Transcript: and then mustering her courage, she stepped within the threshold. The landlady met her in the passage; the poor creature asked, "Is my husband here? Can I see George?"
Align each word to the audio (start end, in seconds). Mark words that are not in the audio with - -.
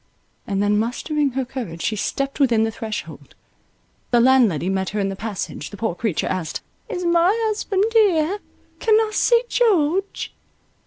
and 0.47 0.63
then 0.63 0.79
mustering 0.79 1.33
her 1.33 1.45
courage, 1.45 1.83
she 1.83 1.95
stepped 1.95 2.39
within 2.39 2.63
the 2.63 2.71
threshold. 2.71 3.35
The 4.09 4.19
landlady 4.19 4.67
met 4.67 4.89
her 4.89 4.99
in 4.99 5.09
the 5.09 5.15
passage; 5.15 5.69
the 5.69 5.77
poor 5.77 5.93
creature 5.93 6.25
asked, 6.25 6.61
"Is 6.89 7.05
my 7.05 7.31
husband 7.49 7.83
here? 7.93 8.39
Can 8.79 8.95
I 8.95 9.11
see 9.13 9.43
George?" 9.47 10.33